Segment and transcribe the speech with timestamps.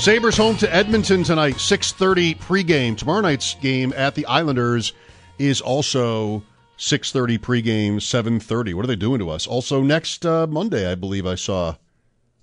[0.00, 2.96] Sabres home to Edmonton tonight, 6.30 pregame.
[2.96, 4.94] Tomorrow night's game at the Islanders
[5.38, 6.42] is also
[6.78, 8.72] 6.30 pregame, 7.30.
[8.72, 9.46] What are they doing to us?
[9.46, 11.74] Also next uh, Monday, I believe I saw.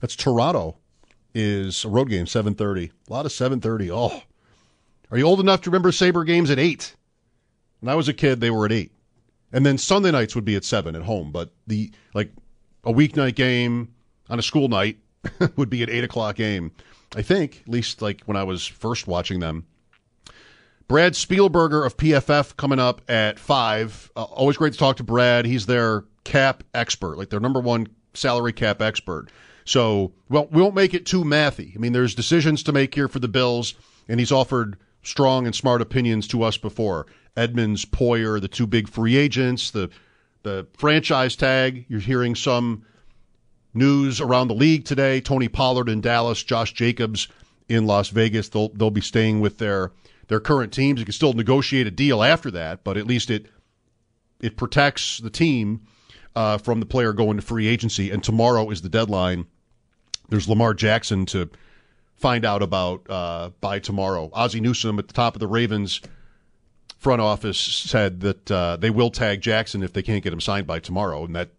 [0.02, 0.78] That's Toronto
[1.34, 2.92] is a road game, 7.30.
[3.10, 3.90] A lot of 7.30.
[3.92, 4.22] Oh.
[5.10, 6.96] Are you old enough to remember Sabre games at 8?
[7.80, 8.92] When I was a kid, they were at 8.
[9.52, 11.32] And then Sunday nights would be at 7 at home.
[11.32, 12.32] But the like
[12.84, 13.96] a weeknight game
[14.30, 15.00] on a school night
[15.56, 16.72] would be an 8 o'clock game.
[17.16, 19.66] I think, at least like when I was first watching them.
[20.88, 24.12] Brad Spielberger of PFF coming up at 5.
[24.16, 25.46] Uh, always great to talk to Brad.
[25.46, 29.28] He's their cap expert, like their number one salary cap expert.
[29.66, 31.76] So, well, we won't make it too mathy.
[31.76, 33.74] I mean, there's decisions to make here for the Bills,
[34.08, 37.06] and he's offered strong and smart opinions to us before.
[37.36, 39.90] Edmonds, Poyer, the two big free agents, the
[40.44, 41.86] the franchise tag.
[41.90, 42.86] You're hearing some
[43.78, 45.22] news around the league today.
[45.22, 47.28] Tony Pollard in Dallas, Josh Jacobs
[47.70, 48.50] in Las Vegas.
[48.50, 49.92] They'll they'll be staying with their
[50.28, 51.00] their current teams.
[51.00, 53.48] You can still negotiate a deal after that, but at least it
[54.40, 55.82] it protects the team
[56.36, 58.12] uh, from the player going to free agency.
[58.12, 59.48] And tomorrow is the deadline
[60.30, 61.50] there's Lamar Jackson to
[62.16, 64.30] find out about uh, by tomorrow.
[64.34, 66.02] Ozzie Newsome at the top of the Ravens
[66.98, 70.68] front office said that uh, they will tag Jackson if they can't get him signed
[70.68, 71.52] by tomorrow, and that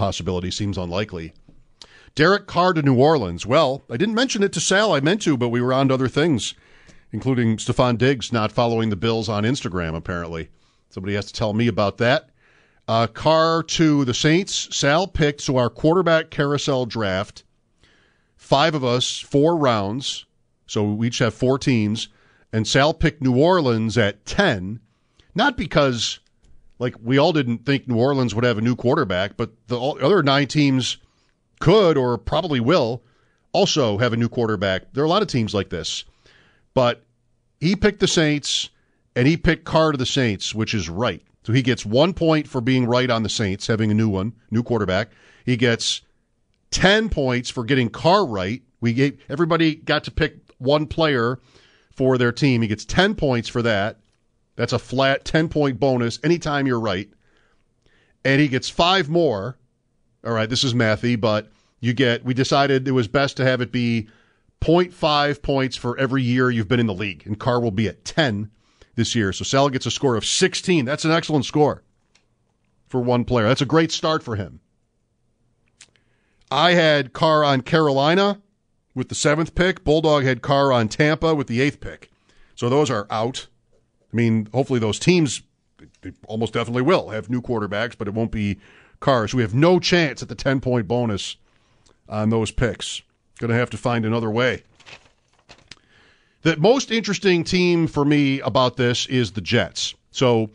[0.00, 1.34] possibility seems unlikely.
[2.14, 3.44] Derek Carr to New Orleans.
[3.44, 4.94] Well, I didn't mention it to Sal.
[4.94, 6.54] I meant to, but we were on to other things,
[7.12, 10.48] including Stefon Diggs not following the Bills on Instagram, apparently.
[10.88, 12.30] Somebody has to tell me about that.
[12.88, 14.74] Uh, Carr to the Saints.
[14.74, 17.44] Sal picked, so our quarterback carousel draft
[18.38, 20.24] five of us, four rounds.
[20.66, 22.08] So we each have four teams.
[22.52, 24.80] And Sal picked New Orleans at 10,
[25.34, 26.20] not because,
[26.80, 30.22] like, we all didn't think New Orleans would have a new quarterback, but the other
[30.22, 30.96] nine teams
[31.60, 33.02] could or probably will
[33.52, 34.92] also have a new quarterback.
[34.92, 36.04] There are a lot of teams like this.
[36.72, 37.04] But
[37.60, 38.70] he picked the Saints
[39.14, 41.22] and he picked Carr to the Saints, which is right.
[41.44, 44.32] So he gets one point for being right on the Saints, having a new one,
[44.50, 45.10] new quarterback.
[45.44, 46.00] He gets
[46.70, 48.62] 10 points for getting Carr right.
[48.80, 51.38] We gave everybody got to pick one player
[51.94, 52.62] for their team.
[52.62, 53.98] He gets 10 points for that.
[54.60, 57.08] That's a flat 10 point bonus anytime you're right.
[58.26, 59.56] And he gets five more.
[60.22, 61.50] All right, this is mathy, but
[61.80, 64.08] you get, we decided it was best to have it be
[64.60, 67.22] 0.5 points for every year you've been in the league.
[67.24, 68.50] And Carr will be at 10
[68.96, 69.32] this year.
[69.32, 70.84] So Sal gets a score of 16.
[70.84, 71.82] That's an excellent score
[72.86, 73.48] for one player.
[73.48, 74.60] That's a great start for him.
[76.50, 78.42] I had Carr on Carolina
[78.94, 79.84] with the seventh pick.
[79.84, 82.10] Bulldog had Carr on Tampa with the eighth pick.
[82.54, 83.46] So those are out.
[84.12, 85.42] I mean, hopefully those teams
[86.26, 88.58] almost definitely will have new quarterbacks, but it won't be
[89.00, 89.28] Carr.
[89.28, 91.36] So we have no chance at the 10 point bonus
[92.08, 93.02] on those picks.
[93.38, 94.62] Going to have to find another way.
[96.42, 99.94] The most interesting team for me about this is the Jets.
[100.10, 100.50] So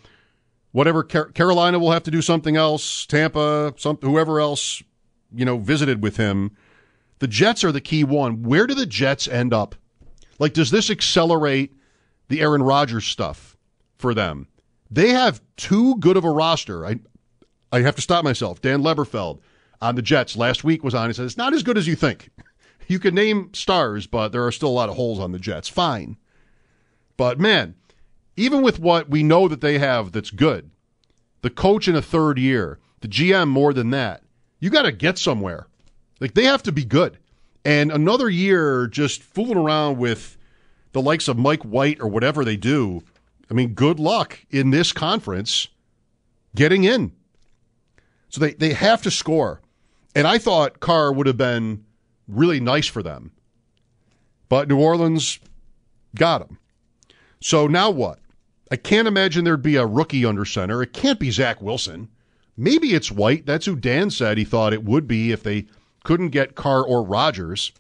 [0.72, 4.84] whatever Carolina will have to do something else, Tampa, some whoever else
[5.36, 6.52] you know, visited with him.
[7.20, 8.44] The Jets are the key one.
[8.44, 9.76] Where do the Jets end up?
[10.40, 11.74] Like, does this accelerate
[12.28, 13.58] the Aaron Rodgers stuff
[13.98, 14.48] for them?
[14.90, 16.86] They have too good of a roster.
[16.86, 17.00] I,
[17.72, 18.62] I have to stop myself.
[18.62, 19.40] Dan Leberfeld
[19.82, 21.10] on the Jets last week was on.
[21.10, 22.30] He said, it's not as good as you think.
[22.88, 25.68] You can name stars, but there are still a lot of holes on the Jets.
[25.68, 26.18] Fine.
[27.18, 27.74] But man,
[28.38, 30.70] even with what we know that they have that's good,
[31.42, 34.22] the coach in a third year, the GM more than that,
[34.60, 35.68] you got to get somewhere.
[36.20, 37.18] Like they have to be good.
[37.64, 40.38] And another year just fooling around with
[40.96, 43.04] the likes of Mike White or whatever they do.
[43.52, 45.68] I mean, good luck in this conference
[46.56, 47.12] getting in.
[48.30, 49.62] So they, they have to score.
[50.16, 51.84] And I thought Carr would have been
[52.30, 53.34] really nice for them.
[54.48, 55.38] But New Orleans
[56.16, 56.60] got him.
[57.42, 58.20] So now what?
[58.72, 60.82] I can't imagine there'd be a rookie under center.
[60.82, 62.08] It can't be Zach Wilson.
[62.56, 63.46] Maybe it's White.
[63.46, 65.66] That's who Dan said he thought it would be if they
[66.06, 67.74] couldn't get Carr or Rodgers.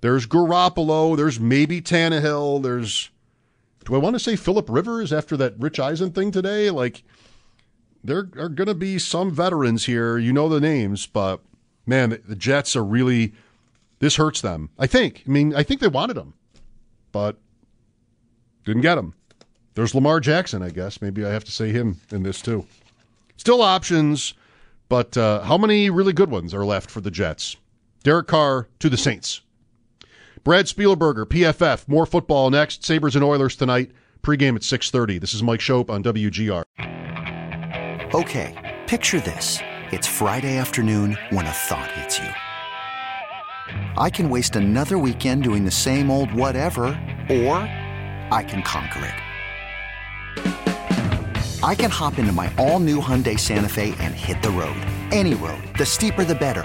[0.00, 1.16] There's Garoppolo.
[1.16, 2.62] There's maybe Tannehill.
[2.62, 3.10] There's
[3.84, 6.70] do I want to say Philip Rivers after that Rich Eisen thing today?
[6.70, 7.02] Like,
[8.04, 10.18] there are going to be some veterans here.
[10.18, 11.40] You know the names, but
[11.86, 13.32] man, the Jets are really.
[13.98, 14.70] This hurts them.
[14.78, 15.24] I think.
[15.26, 16.34] I mean, I think they wanted him,
[17.12, 17.36] but
[18.64, 19.14] didn't get him.
[19.74, 21.02] There's Lamar Jackson, I guess.
[21.02, 22.66] Maybe I have to say him in this too.
[23.36, 24.34] Still options,
[24.88, 27.56] but uh, how many really good ones are left for the Jets?
[28.02, 29.42] Derek Carr to the Saints.
[30.42, 31.86] Brad Spielberger, PFF.
[31.86, 32.82] More football next.
[32.84, 33.90] Sabres and Oilers tonight.
[34.22, 35.20] Pregame at 6.30.
[35.20, 36.62] This is Mike Schopp on WGR.
[38.14, 39.58] Okay, picture this.
[39.92, 42.28] It's Friday afternoon when a thought hits you.
[43.98, 46.84] I can waste another weekend doing the same old whatever,
[47.28, 47.56] or
[48.30, 49.14] I can conquer it.
[51.62, 54.80] I can hop into my all-new Hyundai Santa Fe and hit the road.
[55.12, 55.62] Any road.
[55.76, 56.64] The steeper the better